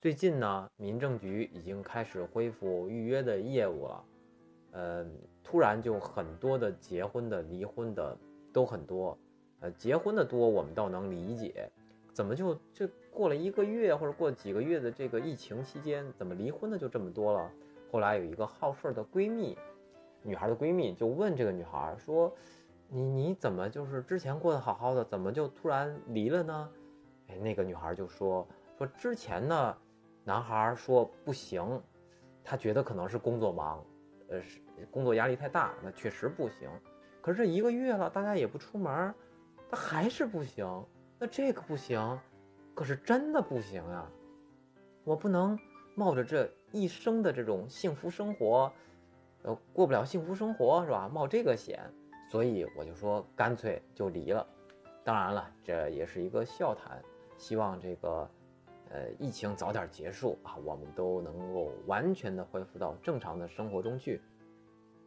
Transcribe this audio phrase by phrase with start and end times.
[0.00, 4.04] 最近呢，民政局已经开始恢复预约的业务了。
[4.70, 5.06] 呃，
[5.44, 8.16] 突然就很多的结婚的、离婚的
[8.50, 9.18] 都很多。
[9.60, 11.70] 呃，结婚的多我们倒能理解，
[12.14, 17.50] 怎么就这过了一个月或者过几个月的这个疫情期间，怎么离婚的就这么多了？
[17.92, 19.58] 后来有一个好事儿的闺蜜，
[20.22, 22.34] 女孩的闺蜜就问这个女孩说
[22.88, 26.70] ：“你你怎么就是之前过得好好的，怎么就突然离了呢？”
[27.28, 28.48] 哎，那个女孩就说
[28.78, 29.76] ：“说之前呢。”
[30.24, 31.82] 男孩说不行，
[32.44, 33.84] 他觉得可能是工作忙，
[34.28, 34.60] 呃，是
[34.90, 36.68] 工作压力太大，那确实不行。
[37.22, 39.14] 可是这一个月了，大家也不出门，
[39.70, 40.66] 他还是不行。
[41.18, 42.18] 那这个不行，
[42.74, 44.06] 可是真的不行呀！
[45.04, 45.58] 我不能
[45.94, 48.72] 冒着这一生的这种幸福生活，
[49.42, 51.08] 呃，过不了幸福生活是吧？
[51.08, 51.82] 冒这个险，
[52.30, 54.46] 所以我就说干脆就离了。
[55.02, 57.02] 当然了，这也是一个笑谈，
[57.36, 58.30] 希望这个。
[58.90, 64.20] 呃，疫情早点结束啊，我们都能够完全的恢复到正常的生活中去。